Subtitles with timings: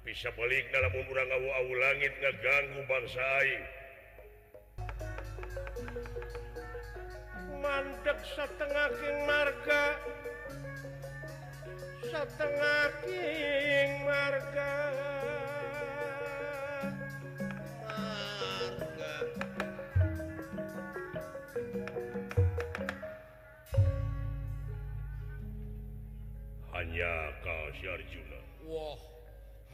[0.00, 3.64] tapi sebalik dalam umur ngawu-awu langit ngeganggu bangsa aing
[7.60, 10.00] mandek setengah king marga
[12.00, 14.72] setengah king marga
[19.04, 19.20] marga
[26.72, 27.12] hanya
[27.44, 28.29] kau si Arjuna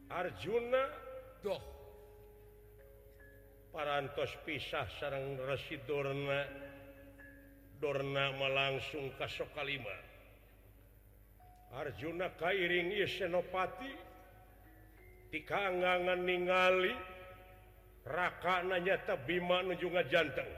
[0.10, 0.84] Arjuna
[3.70, 6.42] paras pisah seorangranggressi Dona
[7.80, 9.94] Dona melangsung keso Kalima
[11.78, 13.94] Arjuna kairingnopati
[15.30, 16.96] digangan ningali
[18.10, 20.50] rakanya tabmak nujunga janteng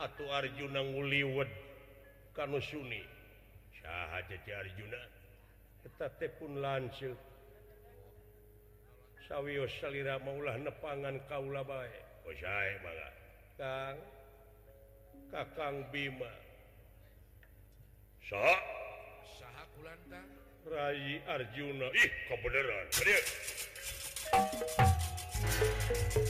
[0.00, 1.68] atau Arjunanguliweduh
[2.36, 3.02] kamu Sunni
[3.74, 3.86] sy
[4.54, 5.00] Arjuna
[5.82, 6.06] kita
[6.38, 7.16] pun lance Hai
[9.26, 11.90] sawwi Shaira maulah nepangan Kaula baik
[12.26, 12.34] oh,
[15.34, 16.30] kakang Bima
[18.30, 18.62] Hai
[19.34, 19.42] so
[20.70, 21.90] rai Arjuno
[24.30, 26.29] I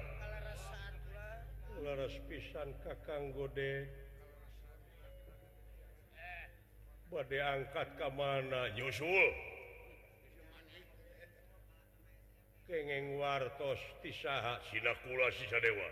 [2.51, 3.87] pisan Kakang gode
[7.07, 9.27] bade angkat ke mana nyusul
[12.67, 15.87] kengeng wartos tisaha sinakulasi sadewa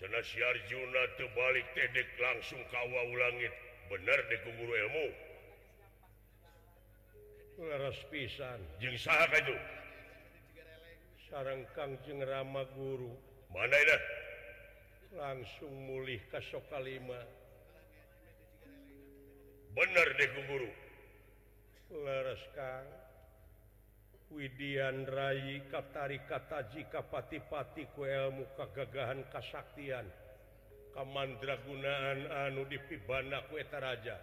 [0.00, 3.52] si Arjuna terbalik tedek langsung kawa ulangit
[3.92, 5.08] bener deku guru ilmu
[7.68, 9.56] Laras pisan jeng saha itu
[11.28, 13.12] sarang kangjeng rama guru
[13.52, 14.21] mana ini
[15.16, 17.20] langsung mulih ke sokalima
[19.76, 22.84] bener de Gugurueskan
[24.32, 30.08] Widianraii Kaptari katajiika pati-pati kuelmu kegagaanhan Kasaktian
[30.96, 34.16] Kamandragunaan Anu di Pibana kutaja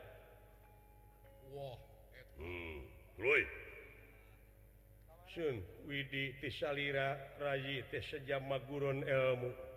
[5.85, 9.68] Widisalira hmm, Raji sejama gurun ilmu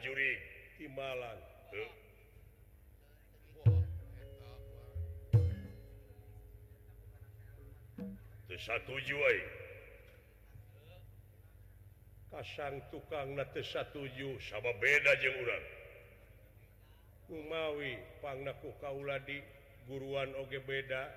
[0.00, 0.32] juri
[0.78, 1.28] Hai
[12.48, 13.62] Kaang tukangnatju
[14.40, 15.30] sama beda je
[17.28, 19.36] Ummawipangnaku kauula di
[19.84, 21.12] guruan OG beda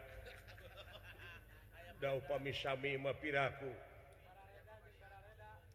[2.03, 3.69] daupamiamimapiraku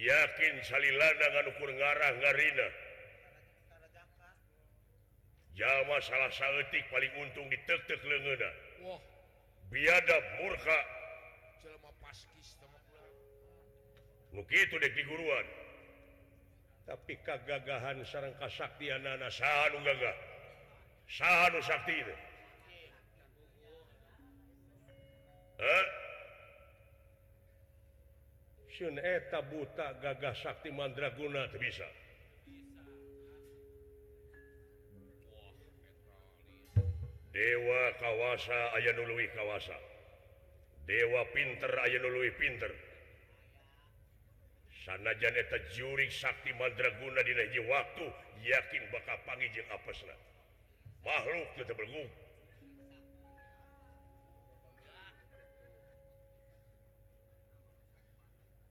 [0.00, 2.12] yakin sal landangan ukur ngarah
[5.60, 6.00] Jawaah
[6.32, 8.16] salahtik paling untung ditetek le
[9.68, 10.78] biada murka
[14.32, 15.46] begitu de guruan
[16.88, 18.88] tapi kegagahan seorang kassaktiankti
[28.88, 31.84] buta gagah Sakti mandraguna ter bisa
[37.32, 39.76] Dewa kawasa Ay nuluwi kawasa
[40.88, 42.72] Dewa pinter aya nuluwi pinter
[44.86, 48.06] sana Janeta juri Sakti mandraguna di Le waktu
[48.48, 49.92] yakin bakal panijil apa
[51.04, 52.08] mahluk kita bergua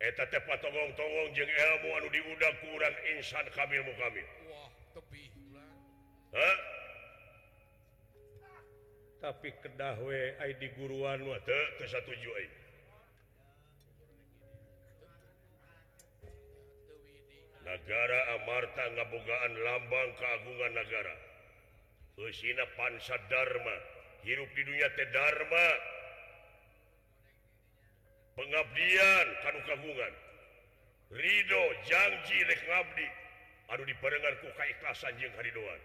[0.08, 1.44] tepat to-togong je
[2.08, 4.24] di kurangn Insan hamilmu kami
[9.20, 10.22] tapi kedahwe
[10.56, 11.04] di guru
[17.60, 21.16] negara Amarta ngabogaan lambang keagungan negara
[22.16, 23.76] mezina pansa Dharma
[24.24, 25.66] hidup di dunia Teharma
[28.40, 30.14] pengabdian karkaungan
[31.12, 33.04] Ridho Janjidi
[33.76, 35.82] Aduh diperengarku kaikasan Jing hari doan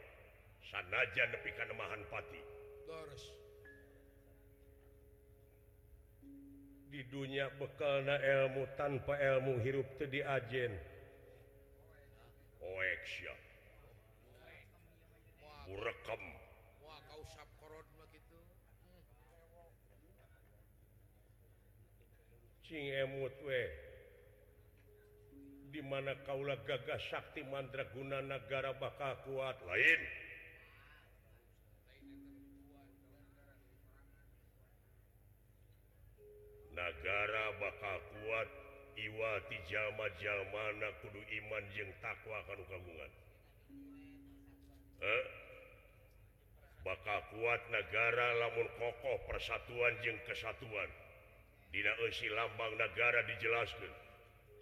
[0.73, 2.25] sanajan depi kanemahan Pat
[6.95, 10.71] di dunia bekan ilmu tanpa ilmu hirup te diajin
[25.71, 30.01] dimana kaulah gagah Sakti mandra guna- negara bakal kuat lain
[36.75, 38.49] negara bakal kuat
[38.99, 39.83] iwati ja
[40.51, 41.63] mana kudu iman
[42.03, 43.13] takwa akankaungan
[44.99, 45.25] eh?
[46.83, 50.91] bakal kuat negara lamun kokoh persatuan je kesatuan
[52.35, 53.91] lambang negara dijelaskan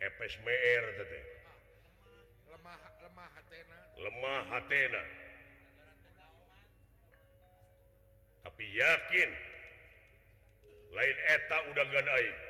[0.00, 0.34] FPS
[3.96, 4.84] lemahthe
[8.44, 9.30] tapi yakin
[10.92, 12.49] lain etak udah nggak na itu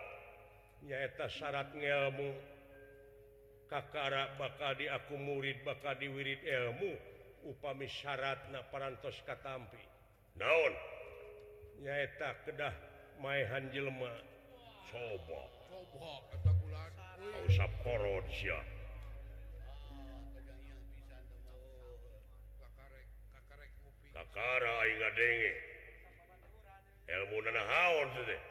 [0.89, 2.33] eta syarat ilmu
[3.69, 6.91] Kakara bakal dia aku murid bakal diwirid ilmu
[7.47, 9.79] upami syarat naparantos katampi
[10.35, 10.73] daun
[11.79, 12.73] yaeta kedah
[13.23, 14.11] may hanjlma
[14.91, 15.43] coba
[27.11, 28.50] ilmuundeh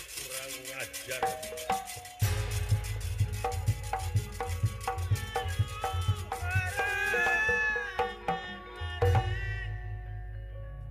[0.31, 1.23] jar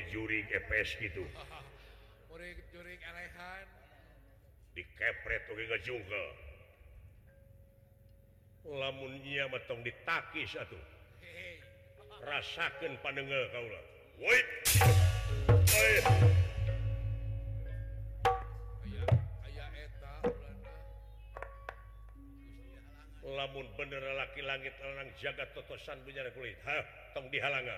[0.09, 0.41] juri
[1.01, 1.21] gitu
[5.85, 6.23] juga
[8.65, 10.73] lamun ia beong ditakis satu
[12.25, 13.53] rasakan pandengar
[14.25, 14.41] lamun
[23.77, 26.57] bendera laki langitang jaga totosan kulit
[27.13, 27.77] tong di halangan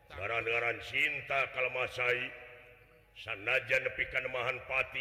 [0.19, 2.19] an cinta kalau masai
[3.15, 4.99] sanaja depi keemahan pati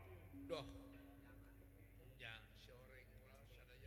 [2.65, 3.01] sore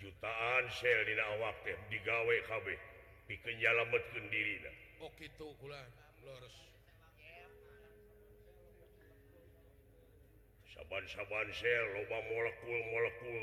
[0.00, 1.54] jutaan sel diwak
[1.92, 2.78] digawai KB eh.
[3.28, 4.72] dikenjalam bediri Hai
[10.74, 13.42] saaban-saban sel loba molekul molekul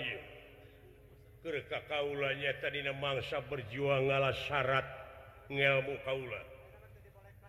[1.45, 4.87] kekak kaulnya tadi memangsa berjuanglah syarat
[5.53, 6.41] nggelmu kaula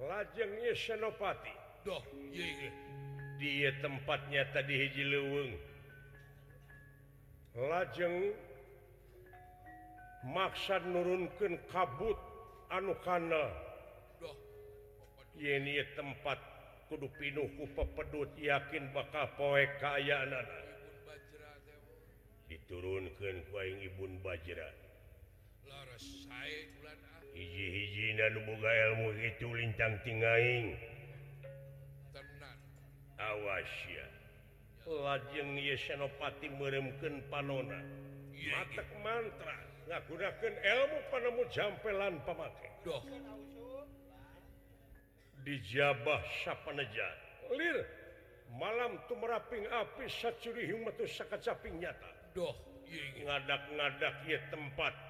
[0.00, 1.52] lajengnya senopati
[3.36, 5.04] dia tempatnya tadi hiji
[7.60, 8.32] lajeng
[10.24, 12.16] maksa nurunkan kabut
[12.72, 13.28] anukan
[16.00, 16.38] tempat
[16.88, 20.48] kudu pinuku pepedut yakin bakal poi kayakan
[22.48, 24.89] diturunkan bay Ibun Bajirat
[27.34, 28.12] hi
[28.86, 30.22] ilmu ituangting
[33.20, 33.72] Awas
[34.90, 37.78] lajengpati meremkanona
[39.04, 39.56] mantra
[40.08, 42.70] gunakan ilmu padamu jampe lan pemakai
[45.46, 47.08] dijabahyaja
[48.56, 52.54] malam tuh merapping apicurimat za-caping nyata doh
[53.26, 55.09] ada-nadak tempatnya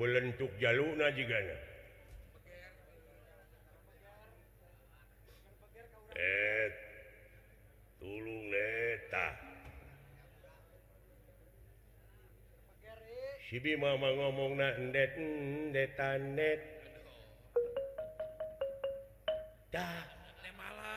[0.00, 1.62] belenttuk jaluna jugalung
[6.16, 6.72] Hai
[13.50, 15.18] Si mama ngomong na net
[15.74, 16.62] net
[19.74, 20.19] tak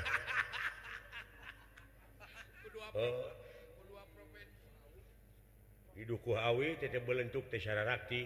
[5.98, 8.22] hidupku Awi betukkti